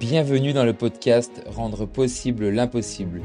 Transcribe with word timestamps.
Bienvenue 0.00 0.52
dans 0.52 0.64
le 0.64 0.72
podcast 0.72 1.42
Rendre 1.46 1.86
possible 1.86 2.48
l'impossible. 2.48 3.22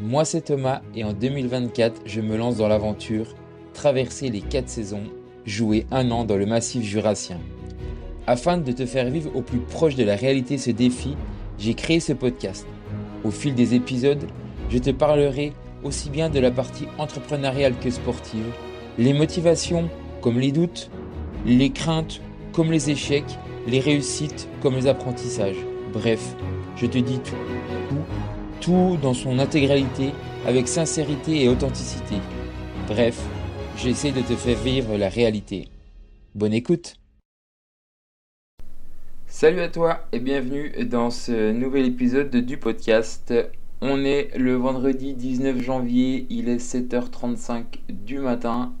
Moi 0.00 0.24
c'est 0.24 0.42
Thomas 0.42 0.82
et 0.94 1.04
en 1.04 1.12
2024 1.12 2.02
je 2.06 2.20
me 2.20 2.36
lance 2.36 2.56
dans 2.56 2.68
l'aventure, 2.68 3.34
traverser 3.74 4.30
les 4.30 4.40
4 4.40 4.68
saisons, 4.68 5.04
jouer 5.44 5.86
un 5.90 6.10
an 6.10 6.24
dans 6.24 6.36
le 6.36 6.46
massif 6.46 6.82
jurassien. 6.82 7.38
Afin 8.26 8.58
de 8.58 8.72
te 8.72 8.86
faire 8.86 9.10
vivre 9.10 9.30
au 9.34 9.42
plus 9.42 9.60
proche 9.60 9.94
de 9.94 10.04
la 10.04 10.16
réalité 10.16 10.58
ce 10.58 10.70
défi, 10.70 11.16
j'ai 11.58 11.74
créé 11.74 12.00
ce 12.00 12.12
podcast. 12.12 12.66
Au 13.24 13.30
fil 13.30 13.54
des 13.54 13.74
épisodes, 13.74 14.26
je 14.70 14.78
te 14.78 14.90
parlerai 14.90 15.52
aussi 15.84 16.10
bien 16.10 16.30
de 16.30 16.40
la 16.40 16.50
partie 16.50 16.88
entrepreneuriale 16.98 17.74
que 17.78 17.90
sportive, 17.90 18.52
les 18.98 19.12
motivations 19.12 19.88
comme 20.20 20.40
les 20.40 20.52
doutes, 20.52 20.90
les 21.44 21.70
craintes 21.70 22.20
comme 22.52 22.72
les 22.72 22.90
échecs, 22.90 23.38
les 23.66 23.80
réussites 23.80 24.48
comme 24.62 24.76
les 24.76 24.86
apprentissages. 24.86 25.64
Bref, 25.92 26.36
je 26.76 26.86
te 26.86 26.98
dis 26.98 27.18
tout, 27.20 27.36
tout, 27.88 28.04
tout 28.60 28.98
dans 29.02 29.14
son 29.14 29.38
intégralité 29.38 30.10
avec 30.46 30.68
sincérité 30.68 31.42
et 31.42 31.48
authenticité. 31.48 32.16
Bref, 32.86 33.20
j'essaie 33.76 34.12
de 34.12 34.20
te 34.20 34.34
faire 34.34 34.58
vivre 34.58 34.96
la 34.96 35.08
réalité. 35.08 35.68
Bonne 36.34 36.52
écoute 36.52 36.94
Salut 39.26 39.60
à 39.60 39.68
toi 39.68 40.06
et 40.12 40.20
bienvenue 40.20 40.72
dans 40.84 41.10
ce 41.10 41.50
nouvel 41.52 41.86
épisode 41.86 42.34
du 42.34 42.56
podcast. 42.56 43.34
On 43.82 44.04
est 44.04 44.30
le 44.36 44.54
vendredi 44.54 45.14
19 45.14 45.60
janvier, 45.60 46.26
il 46.30 46.48
est 46.48 46.56
7h35 46.56 47.64
du 47.90 48.20
matin 48.20 48.72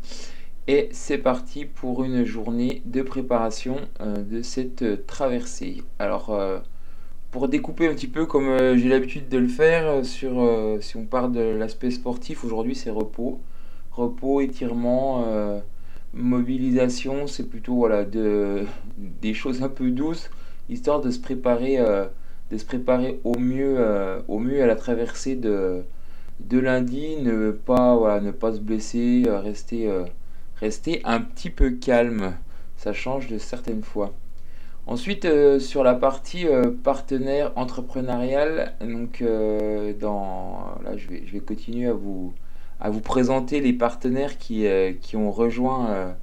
et 0.68 0.88
c'est 0.92 1.18
parti 1.18 1.64
pour 1.64 2.02
une 2.04 2.24
journée 2.24 2.82
de 2.86 3.02
préparation 3.02 3.76
euh, 4.00 4.16
de 4.16 4.42
cette 4.42 5.06
traversée. 5.06 5.82
Alors 5.98 6.30
euh, 6.30 6.58
pour 7.30 7.48
découper 7.48 7.88
un 7.88 7.94
petit 7.94 8.08
peu 8.08 8.26
comme 8.26 8.48
euh, 8.48 8.76
j'ai 8.76 8.88
l'habitude 8.88 9.28
de 9.28 9.38
le 9.38 9.48
faire 9.48 10.04
sur 10.04 10.42
si 10.80 10.96
on 10.96 11.04
part 11.04 11.28
de 11.28 11.40
l'aspect 11.40 11.90
sportif, 11.90 12.44
aujourd'hui 12.44 12.74
c'est 12.74 12.90
repos. 12.90 13.40
Repos, 13.92 14.42
étirement, 14.42 15.24
mobilisation, 16.12 17.26
c'est 17.26 17.48
plutôt 17.48 17.76
voilà 17.76 18.04
de, 18.04 18.66
des 18.98 19.32
choses 19.32 19.62
un 19.62 19.70
peu 19.70 19.90
douces, 19.90 20.30
histoire 20.68 21.00
de 21.00 21.10
se 21.10 21.18
préparer, 21.18 21.78
de 22.50 22.58
se 22.58 22.64
préparer 22.66 23.20
au 23.24 23.38
mieux, 23.38 23.78
au 24.28 24.38
mieux 24.38 24.62
à 24.62 24.66
la 24.66 24.76
traversée 24.76 25.34
de, 25.34 25.82
de 26.40 26.58
lundi, 26.58 27.16
ne 27.22 27.52
pas, 27.52 27.96
voilà, 27.96 28.20
ne 28.20 28.32
pas 28.32 28.52
se 28.52 28.60
blesser, 28.60 29.24
rester 29.26 29.88
rester 30.60 31.00
un 31.04 31.20
petit 31.20 31.50
peu 31.50 31.70
calme. 31.70 32.34
Ça 32.76 32.92
change 32.92 33.28
de 33.28 33.38
certaines 33.38 33.82
fois. 33.82 34.12
Ensuite, 34.88 35.24
euh, 35.24 35.58
sur 35.58 35.82
la 35.82 35.94
partie 35.94 36.46
euh, 36.46 36.70
partenaire 36.70 37.52
entrepreneurial, 37.56 38.74
euh, 39.20 39.92
je 40.96 41.08
vais, 41.08 41.40
continuer 41.40 41.88
à 41.88 41.92
vous, 41.92 42.32
présenter 43.00 43.60
les 43.60 43.72
partenaires 43.72 44.38
qui, 44.38 44.68
ont 45.16 45.32
rejoint, 45.32 46.14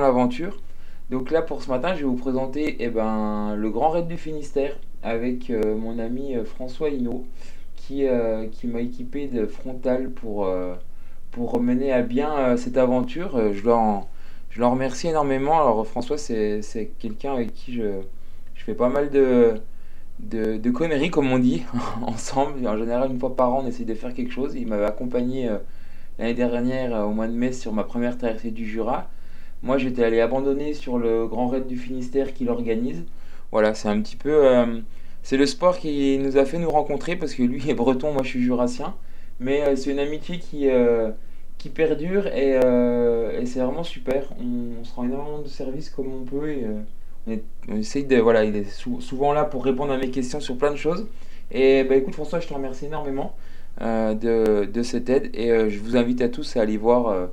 l'aventure. 0.00 0.62
Donc 1.10 1.32
là, 1.32 1.42
pour 1.42 1.62
ce 1.64 1.68
matin, 1.68 1.94
je 1.94 2.00
vais 2.00 2.04
vous 2.04 2.14
présenter 2.14 2.76
eh 2.78 2.90
ben, 2.90 3.56
le 3.56 3.70
Grand 3.70 3.88
Raid 3.88 4.06
du 4.06 4.18
Finistère 4.18 4.76
avec 5.02 5.50
mon 5.50 5.98
ami 5.98 6.34
François 6.44 6.90
Hinault 6.90 7.24
qui 7.76 8.04
m'a 8.64 8.80
équipé 8.82 9.26
de 9.26 9.46
frontal 9.46 10.10
pour 10.10 10.46
pour 11.38 11.60
mener 11.60 11.92
à 11.92 12.02
bien 12.02 12.36
euh, 12.36 12.56
cette 12.56 12.76
aventure. 12.76 13.36
Euh, 13.36 13.52
je 13.54 13.64
leur, 13.64 14.70
remercie 14.70 15.06
énormément. 15.06 15.60
Alors 15.60 15.86
François, 15.86 16.18
c'est 16.18 16.90
quelqu'un 16.98 17.34
avec 17.34 17.54
qui 17.54 17.74
je, 17.74 18.00
fais 18.56 18.74
pas 18.74 18.88
mal 18.88 19.08
de, 19.10 19.54
de, 20.18 20.70
conneries, 20.70 21.10
comme 21.10 21.30
on 21.30 21.38
dit, 21.38 21.62
ensemble. 22.02 22.66
En 22.66 22.76
général, 22.76 23.12
une 23.12 23.20
fois 23.20 23.36
par 23.36 23.54
an, 23.54 23.62
on 23.64 23.68
essaie 23.68 23.84
de 23.84 23.94
faire 23.94 24.12
quelque 24.14 24.32
chose. 24.32 24.54
Il 24.56 24.66
m'avait 24.66 24.84
accompagné 24.84 25.48
euh, 25.48 25.58
l'année 26.18 26.34
dernière, 26.34 27.06
au 27.06 27.12
mois 27.12 27.28
de 27.28 27.32
mai, 27.32 27.52
sur 27.52 27.72
ma 27.72 27.84
première 27.84 28.18
traversée 28.18 28.50
du 28.50 28.66
Jura. 28.66 29.08
Moi, 29.62 29.78
j'étais 29.78 30.02
allé 30.02 30.20
abandonner 30.20 30.74
sur 30.74 30.98
le 30.98 31.28
Grand 31.28 31.46
Raid 31.46 31.68
du 31.68 31.76
Finistère 31.76 32.34
qu'il 32.34 32.50
organise. 32.50 33.04
Voilà, 33.52 33.74
c'est 33.74 33.88
un 33.88 34.00
petit 34.00 34.16
peu... 34.16 34.42
c'est 35.22 35.36
le 35.36 35.46
sport 35.46 35.78
qui 35.78 36.18
nous 36.18 36.36
a 36.36 36.44
fait 36.44 36.58
nous 36.58 36.70
rencontrer, 36.70 37.14
parce 37.14 37.34
que 37.34 37.44
lui 37.44 37.62
est 37.70 37.74
breton, 37.74 38.12
moi 38.12 38.22
je 38.24 38.28
suis 38.30 38.42
jurassien. 38.42 38.94
Mais 39.40 39.76
c'est 39.76 39.92
une 39.92 40.00
amitié 40.00 40.40
qui 40.40 40.68
qui 41.58 41.68
perdure 41.68 42.24
euh, 42.26 43.40
et, 43.40 43.46
c'est 43.46 43.60
vraiment 43.60 43.84
super. 43.84 44.24
On, 44.40 44.84
se 44.84 44.94
rend 44.94 45.04
énormément 45.04 45.40
de 45.40 45.48
services 45.48 45.90
comme 45.90 46.12
on 46.12 46.24
peut 46.24 46.50
et 46.50 46.64
euh, 46.64 46.80
on, 47.68 47.76
essaye 47.76 48.04
de. 48.04 48.16
Voilà, 48.16 48.44
il 48.44 48.56
est 48.56 48.70
souvent 48.70 49.32
là 49.32 49.44
pour 49.44 49.64
répondre 49.64 49.92
à 49.92 49.98
mes 49.98 50.10
questions 50.10 50.40
sur 50.40 50.56
plein 50.56 50.70
de 50.70 50.76
choses. 50.76 51.06
Et 51.50 51.84
bah 51.84 51.96
écoute, 51.96 52.14
François, 52.14 52.40
je 52.40 52.46
te 52.46 52.54
remercie 52.54 52.86
énormément 52.86 53.34
euh, 53.80 54.14
de, 54.14 54.82
cette 54.82 55.10
aide 55.10 55.30
et 55.34 55.68
je 55.68 55.78
vous 55.80 55.96
invite 55.96 56.20
à 56.20 56.28
tous 56.28 56.56
à 56.56 56.62
aller 56.62 56.76
voir 56.76 57.28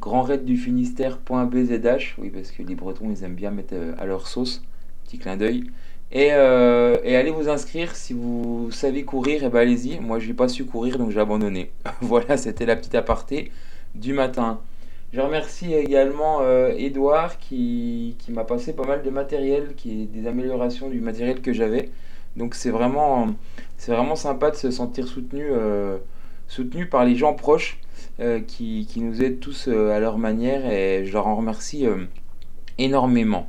grandreddufinistère.bzh. 0.00 2.14
Oui, 2.18 2.30
parce 2.30 2.50
que 2.50 2.62
les 2.62 2.74
Bretons, 2.74 3.10
ils 3.10 3.22
aiment 3.22 3.34
bien 3.34 3.50
mettre 3.50 3.74
à 3.98 4.06
leur 4.06 4.26
sauce. 4.26 4.62
Petit 5.04 5.18
clin 5.18 5.36
d'œil. 5.36 5.64
Et, 6.12 6.26
et, 6.28 7.16
allez 7.16 7.30
vous 7.30 7.48
inscrire 7.48 7.94
si 7.94 8.14
vous 8.14 8.70
savez 8.72 9.04
courir, 9.04 9.44
et 9.44 9.48
ben 9.48 9.60
allez-y. 9.60 10.00
Moi, 10.00 10.18
je 10.18 10.28
n'ai 10.28 10.34
pas 10.34 10.48
su 10.48 10.64
courir, 10.64 10.98
donc 10.98 11.10
j'ai 11.10 11.20
abandonné. 11.20 11.70
voilà, 12.00 12.36
c'était 12.36 12.66
la 12.66 12.76
petite 12.76 12.94
aparté 12.94 13.52
du 13.94 14.12
matin. 14.12 14.60
Je 15.12 15.20
remercie 15.20 15.74
également 15.74 16.40
euh, 16.42 16.72
Edouard 16.76 17.38
qui, 17.38 18.16
m'a 18.28 18.44
passé 18.44 18.72
pas 18.72 18.86
mal 18.86 19.02
de 19.02 19.10
matériel, 19.10 19.74
qui 19.76 20.06
des 20.06 20.28
améliorations 20.28 20.88
du 20.88 21.00
matériel 21.00 21.40
que 21.42 21.52
j'avais. 21.52 21.90
Donc 22.36 22.54
c'est 22.54 22.70
vraiment, 22.70 23.26
c'est 23.76 23.90
vraiment 23.90 24.14
sympa 24.14 24.52
de 24.52 24.56
se 24.56 24.70
sentir 24.70 25.08
soutenu, 25.08 25.46
euh, 25.50 25.98
soutenu 26.46 26.86
par 26.86 27.04
les 27.04 27.16
gens 27.16 27.34
proches 27.34 27.80
euh, 28.20 28.38
qui, 28.38 28.86
nous 28.96 29.20
aident 29.20 29.40
tous 29.40 29.66
à 29.66 29.98
leur 29.98 30.16
manière 30.16 30.70
et 30.70 31.04
je 31.04 31.12
leur 31.12 31.26
en 31.26 31.34
remercie 31.34 31.86
énormément. 32.78 33.48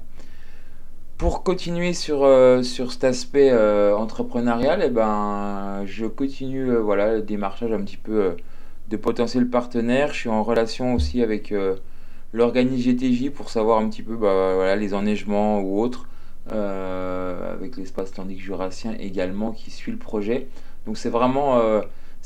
Pour 1.21 1.43
continuer 1.43 1.93
sur, 1.93 2.27
sur 2.63 2.91
cet 2.91 3.03
aspect 3.03 3.53
entrepreneurial, 3.93 4.81
et 4.81 4.85
eh 4.87 4.89
ben, 4.89 5.83
je 5.85 6.07
continue 6.07 6.75
voilà, 6.77 7.13
le 7.13 7.21
démarchage 7.21 7.71
un 7.71 7.83
petit 7.83 7.97
peu 7.97 8.35
de 8.89 8.97
potentiels 8.97 9.47
partenaires. 9.47 10.13
Je 10.13 10.21
suis 10.21 10.29
en 10.29 10.41
relation 10.41 10.95
aussi 10.95 11.21
avec 11.21 11.51
euh, 11.51 11.75
l'organisme 12.33 12.91
GTJ 12.91 13.29
pour 13.29 13.51
savoir 13.51 13.77
un 13.77 13.87
petit 13.87 14.01
peu 14.01 14.15
bah, 14.15 14.55
voilà, 14.55 14.75
les 14.75 14.95
enneigements 14.95 15.61
ou 15.61 15.79
autres, 15.79 16.07
euh, 16.51 17.53
avec 17.53 17.77
l'espace 17.77 18.11
tandique 18.11 18.41
jurassien 18.41 18.95
également 18.99 19.51
qui 19.51 19.69
suit 19.69 19.91
le 19.91 19.99
projet. 19.99 20.47
Donc 20.87 20.97
c'est 20.97 21.11
vraiment, 21.11 21.59
euh, 21.59 21.81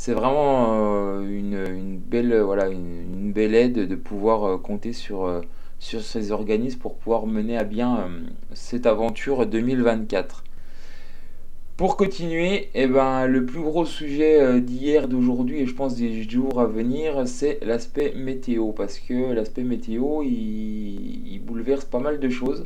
vraiment 0.08 1.20
une, 1.20 1.98
belle, 1.98 2.40
voilà, 2.40 2.70
une, 2.70 3.34
belle 3.34 3.56
aide 3.56 3.90
de 3.90 3.96
pouvoir 3.96 4.62
compter 4.62 4.94
sur, 4.94 5.42
sur 5.86 6.02
ces 6.02 6.32
organismes 6.32 6.80
pour 6.80 6.96
pouvoir 6.96 7.28
mener 7.28 7.58
à 7.58 7.64
bien 7.64 8.10
cette 8.54 8.88
aventure 8.88 9.46
2024. 9.46 10.44
Pour 11.78 11.96
continuer, 11.96 12.70
eh 12.74 12.88
ben, 12.88 13.28
le 13.28 13.46
plus 13.46 13.60
gros 13.60 13.86
sujet 13.86 14.42
euh, 14.42 14.60
d'hier, 14.62 15.08
d'aujourd'hui 15.08 15.60
et 15.60 15.68
je 15.68 15.76
pense 15.76 15.96
des 15.96 16.24
jours 16.24 16.60
à 16.60 16.66
venir, 16.66 17.28
c'est 17.28 17.60
l'aspect 17.64 18.14
météo. 18.16 18.72
Parce 18.72 18.98
que 18.98 19.34
l'aspect 19.34 19.64
météo, 19.64 20.24
il, 20.24 21.40
bouleverse 21.46 21.86
pas 21.86 22.00
mal 22.00 22.20
de 22.20 22.30
choses. 22.30 22.66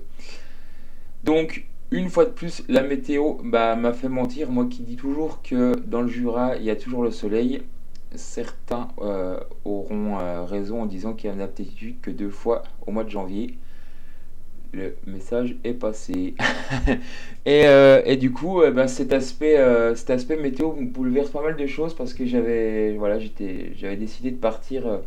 Donc, 1.25 1.65
une 1.91 2.07
fois 2.07 2.23
de 2.23 2.29
plus, 2.29 2.63
la 2.69 2.83
météo 2.83 3.33
bah, 3.43 3.75
m'a 3.75 3.91
fait 3.91 4.09
mentir. 4.09 4.49
Moi 4.49 4.67
qui 4.67 4.83
dis 4.83 4.95
toujours 4.95 5.41
que 5.41 5.75
dans 5.87 6.01
le 6.01 6.07
Jura, 6.07 6.55
il 6.55 6.63
y 6.63 6.69
a 6.69 6.77
toujours 6.77 7.03
le 7.03 7.11
soleil. 7.11 7.63
Certains 8.15 8.87
euh, 9.01 9.39
auront 9.65 10.17
euh, 10.19 10.43
raison 10.43 10.81
en 10.81 10.85
disant 10.87 11.13
qu'il 11.13 11.29
y 11.29 11.31
a 11.31 11.35
une 11.35 11.41
aptitude 11.41 12.01
que 12.01 12.09
deux 12.09 12.31
fois 12.31 12.63
au 12.87 12.91
mois 12.91 13.03
de 13.03 13.09
janvier 13.09 13.55
le 14.71 14.95
message 15.07 15.55
est 15.63 15.73
passé. 15.73 16.35
et, 17.47 17.65
euh, 17.65 18.03
et, 18.05 18.17
du 18.17 18.31
coup, 18.31 18.61
eh 18.63 18.69
ben, 18.69 18.87
cet, 18.87 19.13
aspect, 19.13 19.57
cet 19.95 20.11
aspect 20.11 20.37
météo 20.37 20.71
bouleverse 20.71 21.31
pas 21.31 21.41
mal 21.41 21.55
de 21.55 21.65
choses 21.65 21.95
parce 21.95 22.13
que 22.13 22.27
j'avais 22.27 22.93
voilà, 22.93 23.17
j'avais 23.17 23.95
décidé 23.95 24.29
de 24.29 24.37
partir 24.37 24.99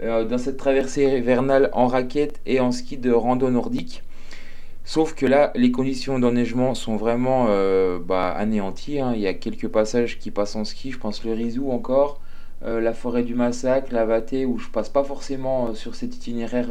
dans 0.00 0.38
cette 0.38 0.56
traversée 0.56 1.18
hivernale 1.18 1.68
en 1.74 1.88
raquette 1.88 2.40
et 2.46 2.58
en 2.58 2.72
ski 2.72 2.96
de 2.96 3.12
rando 3.12 3.50
nordique. 3.50 4.02
Sauf 4.84 5.14
que 5.14 5.26
là, 5.26 5.52
les 5.54 5.72
conditions 5.72 6.18
d'enneigement 6.18 6.74
sont 6.74 6.96
vraiment 6.96 7.48
bah, 7.98 8.30
anéanties. 8.30 8.98
Hein. 9.00 9.12
Il 9.14 9.20
y 9.20 9.26
a 9.26 9.34
quelques 9.34 9.68
passages 9.68 10.18
qui 10.18 10.30
passent 10.30 10.56
en 10.56 10.64
ski, 10.64 10.90
je 10.90 10.98
pense 10.98 11.22
le 11.22 11.34
Rizou 11.34 11.70
encore, 11.70 12.18
la 12.62 12.92
forêt 12.92 13.22
du 13.22 13.34
Massacre, 13.34 13.92
la 13.92 14.04
Vaté, 14.04 14.46
où 14.46 14.58
je 14.58 14.68
passe 14.68 14.88
pas 14.88 15.04
forcément 15.04 15.74
sur 15.74 15.94
cet 15.94 16.16
itinéraire 16.16 16.68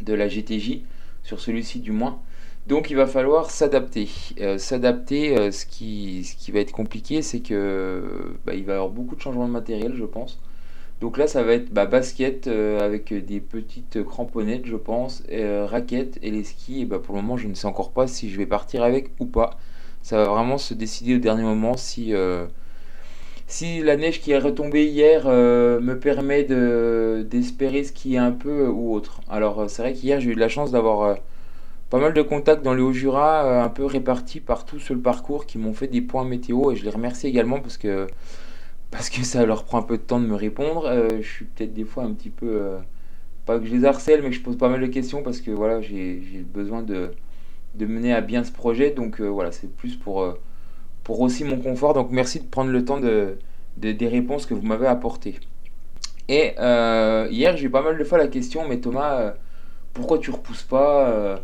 de 0.00 0.14
la 0.14 0.28
GTJ 0.28 0.80
sur 1.22 1.40
celui-ci 1.40 1.80
du 1.80 1.92
moins. 1.92 2.20
Donc 2.66 2.90
il 2.90 2.96
va 2.96 3.06
falloir 3.06 3.50
s'adapter. 3.50 4.08
Euh, 4.40 4.56
s'adapter, 4.58 5.36
euh, 5.36 5.50
ce, 5.50 5.66
qui, 5.66 6.24
ce 6.24 6.52
va 6.52 6.60
être 6.60 6.72
compliqué, 6.72 7.22
c'est 7.22 7.40
que 7.40 8.36
bah, 8.46 8.54
il 8.54 8.64
va 8.64 8.72
y 8.72 8.76
avoir 8.76 8.90
beaucoup 8.90 9.16
de 9.16 9.20
changements 9.20 9.48
de 9.48 9.52
matériel, 9.52 9.94
je 9.96 10.04
pense. 10.04 10.40
Donc 11.00 11.18
là, 11.18 11.26
ça 11.26 11.42
va 11.42 11.54
être 11.54 11.72
bah, 11.72 11.86
basket 11.86 12.46
avec 12.46 13.12
des 13.12 13.40
petites 13.40 14.04
cramponnettes, 14.04 14.66
je 14.66 14.76
pense, 14.76 15.24
raquettes 15.66 16.18
et 16.22 16.30
les 16.30 16.44
skis. 16.44 16.82
Et 16.82 16.84
bah, 16.84 17.00
pour 17.00 17.16
le 17.16 17.22
moment, 17.22 17.36
je 17.36 17.48
ne 17.48 17.54
sais 17.54 17.66
encore 17.66 17.90
pas 17.90 18.06
si 18.06 18.30
je 18.30 18.38
vais 18.38 18.46
partir 18.46 18.84
avec 18.84 19.10
ou 19.18 19.26
pas. 19.26 19.58
Ça 20.02 20.16
va 20.16 20.24
vraiment 20.26 20.58
se 20.58 20.74
décider 20.74 21.16
au 21.16 21.18
dernier 21.18 21.42
moment 21.42 21.76
si 21.76 22.12
si 23.52 23.82
la 23.82 23.96
neige 23.96 24.22
qui 24.22 24.32
est 24.32 24.38
retombée 24.38 24.86
hier 24.86 25.24
euh, 25.26 25.78
me 25.78 25.98
permet 25.98 26.42
de, 26.42 27.26
d'espérer 27.30 27.84
skier 27.84 28.16
un 28.16 28.32
peu 28.32 28.66
ou 28.68 28.94
autre. 28.94 29.20
Alors 29.28 29.60
euh, 29.60 29.68
c'est 29.68 29.82
vrai 29.82 29.92
qu'hier 29.92 30.20
j'ai 30.20 30.30
eu 30.30 30.34
de 30.34 30.40
la 30.40 30.48
chance 30.48 30.70
d'avoir 30.72 31.02
euh, 31.02 31.14
pas 31.90 31.98
mal 31.98 32.14
de 32.14 32.22
contacts 32.22 32.62
dans 32.62 32.72
le 32.72 32.82
Haut-Jura, 32.82 33.62
un 33.62 33.68
peu 33.68 33.84
répartis 33.84 34.40
partout 34.40 34.78
sur 34.78 34.94
le 34.94 35.02
parcours, 35.02 35.44
qui 35.44 35.58
m'ont 35.58 35.74
fait 35.74 35.86
des 35.86 36.00
points 36.00 36.24
météo 36.24 36.72
et 36.72 36.76
je 36.76 36.84
les 36.84 36.90
remercie 36.90 37.26
également 37.26 37.60
parce 37.60 37.76
que, 37.76 38.06
parce 38.90 39.10
que 39.10 39.22
ça 39.22 39.44
leur 39.44 39.64
prend 39.64 39.80
un 39.80 39.82
peu 39.82 39.98
de 39.98 40.02
temps 40.02 40.20
de 40.20 40.26
me 40.26 40.34
répondre. 40.34 40.90
je 41.20 41.28
suis 41.28 41.44
peut-être 41.44 41.74
des 41.74 41.84
fois 41.84 42.04
un 42.04 42.12
petit 42.14 42.30
peu... 42.30 42.78
pas 43.44 43.58
que 43.58 43.66
je 43.66 43.74
les 43.74 43.84
harcèle, 43.84 44.22
mais 44.22 44.30
que 44.30 44.36
je 44.36 44.40
pose 44.40 44.56
pas 44.56 44.70
mal 44.70 44.80
de 44.80 44.86
questions 44.86 45.22
parce 45.22 45.42
que 45.42 45.50
voilà, 45.50 45.82
j'ai, 45.82 46.22
besoin 46.54 46.82
de, 46.82 47.10
de, 47.74 47.86
mener 47.86 48.14
à 48.14 48.22
bien 48.22 48.44
ce 48.44 48.52
projet. 48.52 48.92
Donc 48.92 49.20
voilà, 49.20 49.52
c'est 49.52 49.70
plus 49.70 49.96
pour 49.96 50.34
pour 51.04 51.20
aussi 51.20 51.44
mon 51.44 51.58
confort. 51.58 51.94
Donc 51.94 52.08
merci 52.10 52.40
de 52.40 52.46
prendre 52.46 52.70
le 52.70 52.84
temps 52.84 53.00
de, 53.00 53.36
des 53.76 54.08
réponses 54.08 54.46
que 54.46 54.54
vous 54.54 54.62
m'avez 54.62 54.86
apportées. 54.86 55.38
Et 56.28 56.54
euh, 56.58 57.28
hier, 57.30 57.56
j'ai 57.56 57.66
eu 57.66 57.70
pas 57.70 57.82
mal 57.82 57.98
de 57.98 58.04
fois 58.04 58.18
la 58.18 58.28
question, 58.28 58.66
mais 58.68 58.78
Thomas, 58.78 59.20
euh, 59.20 59.32
pourquoi 59.92 60.18
tu 60.18 60.30
repousses 60.30 60.62
pas 60.62 61.08
euh, 61.10 61.36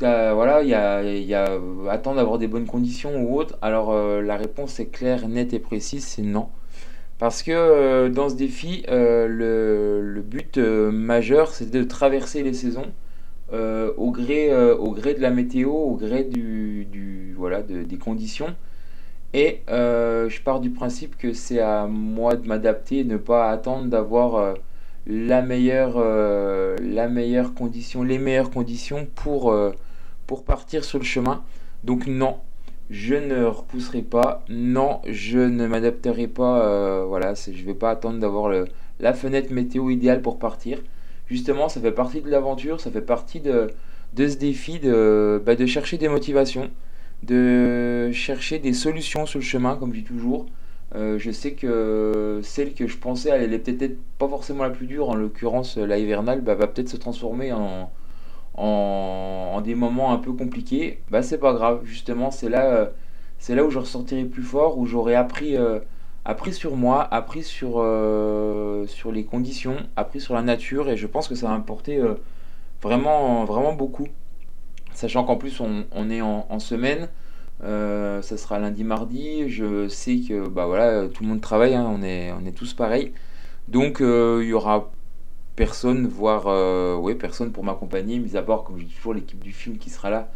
Voilà, 0.00 0.62
il 0.62 0.68
y 0.68 0.74
a, 0.74 1.02
y 1.02 1.34
attendre 1.34 2.16
d'avoir 2.16 2.38
des 2.38 2.46
bonnes 2.46 2.66
conditions 2.66 3.22
ou 3.22 3.38
autre. 3.38 3.58
Alors 3.62 3.92
la 3.92 4.36
réponse 4.36 4.78
est 4.80 4.86
claire, 4.86 5.28
nette 5.28 5.54
et 5.54 5.58
précise, 5.58 6.04
c'est 6.04 6.22
non. 6.22 6.48
Parce 7.18 7.42
que 7.42 8.08
dans 8.08 8.28
ce 8.28 8.36
défi, 8.36 8.84
le, 8.88 10.22
but 10.24 10.58
majeur, 10.58 11.50
c'est 11.50 11.70
de 11.70 11.82
traverser 11.82 12.42
les 12.42 12.52
saisons 12.52 12.92
au, 13.52 14.10
gré, 14.12 14.54
au 14.54 14.92
gré 14.92 15.14
de 15.14 15.20
la 15.20 15.30
météo, 15.30 15.70
au 15.70 15.96
gré 15.96 16.22
du 16.22 17.34
voilà, 17.36 17.62
des 17.62 17.98
conditions. 17.98 18.54
Et 19.34 19.60
euh, 19.68 20.28
je 20.28 20.40
pars 20.40 20.60
du 20.60 20.70
principe 20.70 21.16
que 21.18 21.32
c'est 21.32 21.60
à 21.60 21.86
moi 21.86 22.36
de 22.36 22.46
m'adapter, 22.46 23.04
ne 23.04 23.18
pas 23.18 23.50
attendre 23.50 23.86
d'avoir 23.86 24.36
euh, 24.36 24.54
la, 25.06 25.42
meilleure, 25.42 25.94
euh, 25.96 26.76
la 26.80 27.08
meilleure 27.08 27.54
condition, 27.54 28.02
les 28.02 28.18
meilleures 28.18 28.50
conditions 28.50 29.06
pour, 29.14 29.54
partir 30.46 30.84
sur 30.84 30.98
le 30.98 31.04
chemin. 31.04 31.42
Donc 31.84 32.06
non, 32.06 32.38
je 32.88 33.14
ne 33.14 33.44
repousserai 33.44 34.02
pas. 34.02 34.44
Non, 34.48 35.00
je 35.06 35.38
ne 35.38 35.66
m'adapterai 35.66 36.26
pas. 36.26 37.04
voilà, 37.04 37.34
je 37.34 37.50
ne 37.50 37.66
vais 37.66 37.74
pas 37.74 37.90
attendre 37.90 38.18
d'avoir 38.18 38.50
la 39.00 39.12
fenêtre 39.12 39.52
météo 39.52 39.90
idéale 39.90 40.22
pour 40.22 40.38
partir. 40.38 40.78
Justement, 41.26 41.68
ça 41.68 41.80
fait 41.80 41.92
partie 41.92 42.22
de 42.22 42.30
l'aventure, 42.30 42.80
ça 42.80 42.90
fait 42.90 43.02
partie 43.02 43.40
de, 43.40 43.68
ce 44.16 44.36
défi 44.36 44.80
bah, 44.80 45.54
de 45.54 45.66
chercher 45.66 45.98
des 45.98 46.08
motivations 46.08 46.70
de 47.22 48.10
chercher 48.12 48.58
des 48.58 48.72
solutions 48.72 49.26
sur 49.26 49.38
le 49.40 49.44
chemin, 49.44 49.76
comme 49.76 49.92
je 49.92 50.00
dis 50.00 50.04
toujours. 50.04 50.46
Euh, 50.94 51.18
je 51.18 51.30
sais 51.30 51.52
que 51.52 52.40
celle 52.42 52.72
que 52.72 52.86
je 52.86 52.96
pensais, 52.96 53.28
elle 53.30 53.52
est 53.52 53.58
peut-être 53.58 53.98
pas 54.18 54.28
forcément 54.28 54.62
la 54.62 54.70
plus 54.70 54.86
dure, 54.86 55.10
en 55.10 55.14
l'occurrence 55.14 55.76
la 55.76 55.98
hivernale, 55.98 56.40
bah, 56.40 56.54
va 56.54 56.66
peut-être 56.66 56.88
se 56.88 56.96
transformer 56.96 57.52
en, 57.52 57.90
en, 58.54 59.60
des 59.62 59.74
moments 59.74 60.12
un 60.12 60.18
peu 60.18 60.32
compliqués. 60.32 61.00
Bah 61.10 61.22
c'est 61.22 61.38
pas 61.38 61.52
grave, 61.52 61.80
justement, 61.84 62.30
c'est 62.30 62.48
là, 62.48 62.90
c'est 63.38 63.54
là 63.54 63.64
où 63.64 63.70
je 63.70 63.78
ressortirai 63.78 64.24
plus 64.24 64.42
fort, 64.42 64.78
où 64.78 64.86
j'aurai 64.86 65.14
appris, 65.14 65.56
euh, 65.56 65.80
appris 66.24 66.54
sur 66.54 66.76
moi, 66.76 67.02
appris 67.02 67.42
sur, 67.42 67.74
euh, 67.76 68.86
sur 68.86 69.12
les 69.12 69.24
conditions, 69.24 69.76
appris 69.96 70.20
sur 70.20 70.34
la 70.34 70.42
nature, 70.42 70.88
et 70.88 70.96
je 70.96 71.06
pense 71.06 71.28
que 71.28 71.34
ça 71.34 71.48
va 71.48 71.52
m'apporter 71.52 72.00
vraiment, 72.82 73.44
vraiment 73.44 73.74
beaucoup. 73.74 74.08
Sachant 74.98 75.22
qu'en 75.22 75.36
plus 75.36 75.60
on, 75.60 76.10
est 76.10 76.22
en, 76.22 76.58
semaine, 76.58 77.08
euh, 77.62 78.20
ça 78.20 78.36
sera 78.36 78.58
lundi, 78.58 78.82
mardi. 78.82 79.48
Je 79.48 79.86
sais 79.86 80.18
que 80.28 80.48
bah 80.48 80.66
voilà, 80.66 81.06
tout 81.06 81.22
le 81.22 81.28
monde 81.28 81.40
travaille, 81.40 81.76
hein, 81.76 81.88
on, 81.88 82.02
est, 82.02 82.52
tous 82.52 82.74
pareils. 82.74 83.12
Donc 83.68 84.00
euh, 84.00 84.40
il 84.42 84.48
y 84.48 84.52
aura 84.52 84.90
personne, 85.54 86.08
voire 86.08 86.46
euh, 86.48 87.14
personne 87.14 87.52
pour 87.52 87.62
m'accompagner, 87.62 88.18
mis 88.18 88.36
à 88.36 88.42
part, 88.42 88.64
comme 88.64 88.76
je 88.76 88.86
dis 88.86 88.92
toujours, 88.92 89.14
l'équipe 89.14 89.38
du 89.38 89.52
film 89.52 89.78
qui 89.78 89.88
sera 89.88 90.10
là 90.10 90.30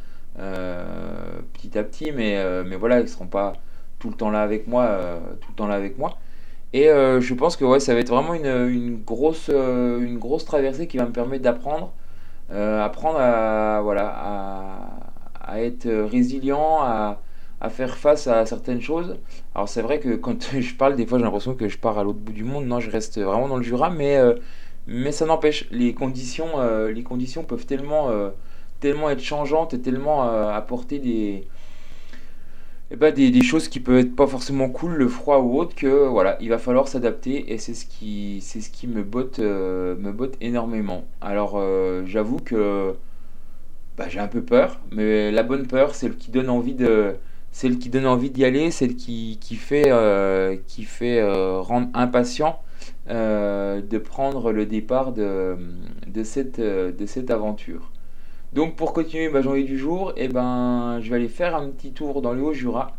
petit 1.55 1.77
à 1.77 1.83
petit. 1.83 2.13
Mais, 2.13 2.41
mais 2.63 2.77
voilà, 2.77 3.01
ils 3.01 3.07
ne 3.07 3.09
seront 3.09 3.27
pas 3.27 3.55
tout 3.99 4.11
le 4.11 4.15
temps 4.15 4.31
là 4.31 4.43
avec 4.43 4.69
moi. 4.69 4.97
tout 5.41 5.49
le 5.51 5.57
temps 5.57 5.69
avec 5.69 5.99
moi. 5.99 6.19
Et 6.73 6.85
je 6.85 7.35
pense 7.35 7.57
que 7.57 7.65
ouais, 7.65 7.81
ça 7.81 7.95
va 7.95 8.01
être 8.01 8.11
vraiment 8.11 8.35
une 8.35 9.03
grosse 9.03 9.51
traversée 10.47 10.87
qui 10.87 10.99
va 10.99 11.07
me 11.07 11.13
permettre 11.13 11.43
d'apprendre 11.43 11.93
euh, 12.51 12.83
apprendre 12.83 13.19
à, 13.21 13.81
voilà, 13.83 14.09
à, 15.41 15.61
être 15.61 15.89
résilient, 15.89 16.81
à, 16.83 17.19
faire 17.71 17.97
face 17.97 18.27
à 18.27 18.45
certaines 18.47 18.81
choses. 18.81 19.17
Alors 19.55 19.69
c'est 19.69 19.83
vrai 19.83 20.01
que 20.01 20.17
quand 20.17 20.51
je 20.61 20.75
parle, 20.75 20.97
des 20.97 21.07
fois 21.07 21.19
j'ai 21.19 21.25
l'impression 21.25 21.55
que 21.55 21.69
je 21.69 21.79
pars 21.79 21.99
à 21.99 22.05
l'autre 22.05 22.19
bout 22.19 22.33
du 22.33 22.45
monde. 22.45 22.67
Non, 22.67 22.81
je 22.81 22.91
reste 22.91 23.21
vraiment 23.21 23.49
dans 23.49 23.57
le 23.57 23.63
Jura, 23.63 23.91
mais, 23.91 24.17
euh, 24.17 24.35
mais 24.87 25.13
ça 25.13 25.27
n'empêche. 25.27 25.69
Les 25.71 25.95
conditions, 25.95 26.61
euh, 26.61 26.91
les 26.93 27.03
conditions 27.03 27.45
peuvent 27.45 27.67
tellement, 27.67 28.11
tellement 28.81 29.11
être 29.11 29.23
changeantes 29.23 29.75
et 29.75 29.81
tellement 29.81 30.23
apporter 30.51 30.99
des, 30.99 31.47
eh 32.93 32.97
ben, 32.97 33.13
des, 33.15 33.43
choses 33.43 33.69
qui 33.69 33.81
peuvent 33.81 33.97
être 33.97 34.15
pas 34.15 34.27
forcément 34.27 34.69
cool, 34.69 34.93
le 34.93 35.09
froid 35.09 35.39
ou 35.39 35.59
autre, 35.59 35.75
que 35.75 36.07
voilà, 36.09 36.37
il 36.43 36.51
va 36.51 36.59
falloir 36.59 36.89
s'adapter 36.89 37.51
et 37.51 37.57
c'est 37.57 37.73
ce 37.73 37.87
qui, 37.87 38.41
c'est 38.43 38.61
ce 38.61 38.69
qui 38.69 38.87
me 38.87 39.03
botte, 39.03 39.39
euh, 39.39 39.97
me 39.97 40.13
botte 40.13 40.37
énormément. 40.43 41.07
Alors 41.23 41.55
euh, 41.57 42.03
j'avoue 42.05 42.37
que 42.37 42.95
bah, 43.97 44.09
j'ai 44.11 44.21
un 44.21 44.29
peu 44.29 44.43
peur, 44.43 44.79
mais 44.91 45.31
la 45.33 45.43
bonne 45.43 45.67
peur, 45.67 45.95
c'est 45.95 46.09
le 46.09 46.15
qui 46.15 46.31
donne 46.31 46.51
envie 46.51 46.75
de, 46.75 47.15
celle 47.51 47.79
qui 47.79 47.89
donne 47.89 48.07
envie 48.07 48.31
d'y 48.31 48.45
aller, 48.45 48.71
celle 48.71 48.95
qui, 48.95 49.39
qui 49.41 49.57
fait, 49.57 49.91
euh, 49.91 50.57
qui 50.67 50.85
fait 50.85 51.23
rendre 51.61 51.89
impatient 51.95 52.63
de 53.09 53.99
prendre 53.99 54.53
le 54.53 54.67
départ 54.67 55.13
de, 55.13 55.57
de, 56.09 56.25
cette, 56.25 56.61
de 56.61 57.07
cette 57.07 57.31
aventure. 57.31 57.92
Donc 58.53 58.77
pour 58.77 58.93
continuer 58.93 59.31
ma 59.31 59.41
journée 59.41 59.63
du 59.63 59.79
jour, 59.79 60.13
eh 60.19 60.29
ben, 60.29 60.99
je 61.01 61.09
vais 61.09 61.17
aller 61.17 61.29
faire 61.29 61.57
un 61.57 61.69
petit 61.71 61.93
tour 61.93 62.21
dans 62.21 62.35
le 62.35 62.43
Haut-Jura. 62.43 62.93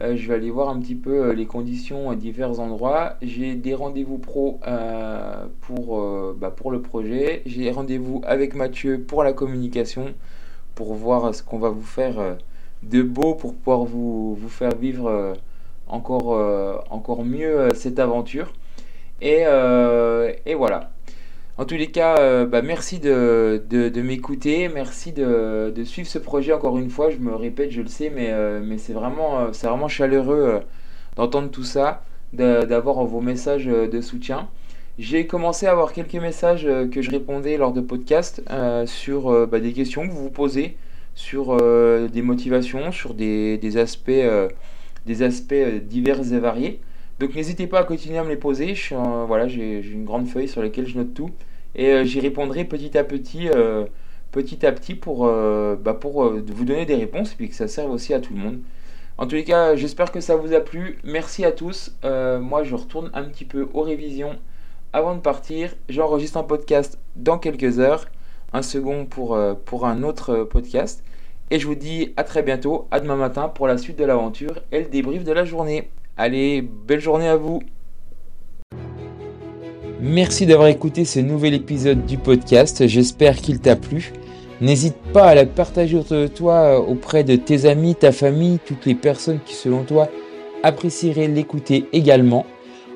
Euh, 0.00 0.16
je 0.16 0.26
vais 0.26 0.34
aller 0.34 0.50
voir 0.50 0.70
un 0.70 0.80
petit 0.80 0.94
peu 0.94 1.26
euh, 1.26 1.32
les 1.34 1.44
conditions 1.44 2.08
à 2.10 2.16
divers 2.16 2.58
endroits. 2.58 3.16
J'ai 3.20 3.54
des 3.54 3.74
rendez-vous 3.74 4.16
pro 4.16 4.60
euh, 4.66 5.46
pour, 5.60 6.02
bah, 6.36 6.50
pour 6.50 6.70
le 6.70 6.80
projet. 6.80 7.42
J'ai 7.44 7.70
rendez-vous 7.70 8.22
avec 8.24 8.54
Mathieu 8.54 8.98
pour 8.98 9.22
la 9.24 9.34
communication, 9.34 10.14
pour 10.74 10.94
voir 10.94 11.34
ce 11.34 11.42
qu'on 11.42 11.58
va 11.58 11.68
vous 11.68 11.82
faire 11.82 12.38
de 12.82 13.02
beau 13.02 13.34
pour 13.34 13.54
pouvoir 13.54 13.84
vous, 13.84 14.38
faire 14.48 14.74
vivre 14.74 15.34
encore, 15.86 16.40
encore 16.90 17.24
mieux 17.24 17.68
cette 17.74 17.98
aventure. 17.98 18.52
Et 19.20 19.44
voilà. 20.56 20.93
En 21.56 21.66
tous 21.66 21.76
les 21.76 21.86
cas, 21.86 22.18
euh, 22.18 22.46
bah, 22.46 22.62
merci 22.62 22.98
de, 22.98 23.62
m'écouter, 24.02 24.68
merci 24.68 25.12
de, 25.12 25.72
suivre 25.84 26.08
ce 26.08 26.18
projet 26.18 26.52
encore 26.52 26.78
une 26.78 26.90
fois. 26.90 27.10
Je 27.10 27.18
me 27.18 27.34
répète, 27.34 27.70
je 27.70 27.80
le 27.80 27.86
sais, 27.86 28.10
mais, 28.10 28.30
euh, 28.32 28.60
mais 28.64 28.76
c'est 28.76 28.92
vraiment, 28.92 29.38
euh, 29.38 29.48
c'est 29.52 29.68
vraiment 29.68 29.86
chaleureux 29.86 30.60
d'entendre 31.14 31.50
tout 31.50 31.62
ça, 31.62 32.02
d'avoir 32.32 33.04
vos 33.04 33.20
messages 33.20 33.66
de 33.66 34.00
soutien. 34.00 34.48
J'ai 34.98 35.26
commencé 35.28 35.66
à 35.66 35.72
avoir 35.72 35.92
quelques 35.92 36.14
messages 36.14 36.68
que 36.90 37.02
je 37.02 37.10
répondais 37.10 37.56
lors 37.56 37.72
de 37.72 37.80
podcasts 37.80 38.42
sur 38.86 39.46
bah, 39.46 39.60
des 39.60 39.72
questions 39.72 40.08
que 40.08 40.12
vous 40.12 40.24
vous 40.24 40.30
posez, 40.30 40.76
sur 41.14 41.56
des 41.56 42.22
motivations, 42.22 42.90
sur 42.90 43.14
des 43.14 43.76
aspects 43.76 45.54
divers 45.84 46.32
et 46.32 46.38
variés. 46.40 46.80
Donc 47.20 47.34
n'hésitez 47.34 47.66
pas 47.66 47.80
à 47.80 47.84
continuer 47.84 48.18
à 48.18 48.24
me 48.24 48.28
les 48.28 48.36
poser. 48.36 48.74
voilà, 48.90 49.46
j'ai 49.48 49.80
une 49.80 50.04
grande 50.04 50.26
feuille 50.28 50.48
sur 50.48 50.62
laquelle 50.62 50.86
je 50.86 50.98
note 50.98 51.14
tout. 51.14 51.30
Et 51.74 51.90
euh, 51.90 52.04
j'y 52.04 52.20
répondrai 52.20 52.64
petit 52.64 52.96
à 52.96 53.04
petit, 53.04 53.48
euh, 53.48 53.84
petit 54.32 54.64
à 54.66 54.72
petit 54.72 54.94
pour, 54.94 55.26
euh, 55.26 55.76
bah, 55.76 55.98
vous 56.02 56.64
donner 56.64 56.86
des 56.86 56.94
réponses 56.94 57.32
et 57.32 57.36
puis 57.36 57.48
que 57.48 57.54
ça 57.54 57.68
serve 57.68 57.90
aussi 57.90 58.14
à 58.14 58.20
tout 58.20 58.34
le 58.34 58.40
monde. 58.40 58.60
En 59.18 59.26
tous 59.26 59.36
les 59.36 59.44
cas, 59.44 59.76
j'espère 59.76 60.10
que 60.10 60.20
ça 60.20 60.36
vous 60.36 60.52
a 60.54 60.60
plu. 60.60 60.98
Merci 61.04 61.44
à 61.44 61.52
tous. 61.52 61.96
moi, 62.02 62.64
je 62.64 62.74
retourne 62.74 63.10
un 63.14 63.24
petit 63.24 63.44
peu 63.44 63.68
aux 63.72 63.82
révisions 63.82 64.36
avant 64.92 65.14
de 65.14 65.20
partir. 65.20 65.74
J'enregistre 65.88 66.36
un 66.38 66.42
podcast 66.42 66.98
dans 67.16 67.38
quelques 67.38 67.78
heures. 67.78 68.06
Un 68.52 68.62
second 68.62 69.06
pour 69.06 69.86
un 69.86 70.02
autre 70.02 70.44
podcast. 70.44 71.04
Et 71.50 71.60
je 71.60 71.66
vous 71.66 71.76
dis 71.76 72.12
à 72.16 72.24
très 72.24 72.42
bientôt, 72.42 72.88
à 72.90 72.98
demain 72.98 73.16
matin 73.16 73.48
pour 73.48 73.68
la 73.68 73.78
suite 73.78 73.98
de 73.98 74.04
l'aventure 74.04 74.60
et 74.72 74.80
le 74.80 74.88
débrief 74.88 75.22
de 75.22 75.32
la 75.32 75.44
journée. 75.44 75.90
Allez, 76.16 76.62
belle 76.62 77.00
journée 77.00 77.26
à 77.26 77.36
vous. 77.36 77.60
Merci 80.00 80.46
d'avoir 80.46 80.68
écouté 80.68 81.04
ce 81.04 81.18
nouvel 81.18 81.54
épisode 81.54 82.06
du 82.06 82.18
podcast. 82.18 82.86
J'espère 82.86 83.36
qu'il 83.36 83.58
t'a 83.58 83.74
plu. 83.74 84.12
N'hésite 84.60 84.96
pas 85.12 85.24
à 85.24 85.34
la 85.34 85.44
partager 85.44 85.96
autour 85.96 86.18
de 86.18 86.26
toi 86.28 86.78
auprès 86.78 87.24
de 87.24 87.34
tes 87.34 87.64
amis, 87.64 87.96
ta 87.96 88.12
famille, 88.12 88.60
toutes 88.64 88.86
les 88.86 88.94
personnes 88.94 89.40
qui 89.44 89.54
selon 89.54 89.82
toi 89.82 90.08
apprécieraient 90.62 91.26
l'écouter 91.26 91.86
également. 91.92 92.46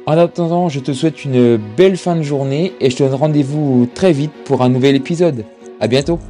En 0.07 0.17
attendant, 0.17 0.69
je 0.69 0.79
te 0.79 0.93
souhaite 0.93 1.25
une 1.25 1.57
belle 1.77 1.97
fin 1.97 2.15
de 2.15 2.23
journée 2.23 2.73
et 2.81 2.89
je 2.89 2.97
te 2.97 3.03
donne 3.03 3.15
rendez-vous 3.15 3.89
très 3.95 4.13
vite 4.13 4.33
pour 4.45 4.63
un 4.63 4.69
nouvel 4.69 4.95
épisode. 4.95 5.45
À 5.81 5.89
bientôt 5.89 6.21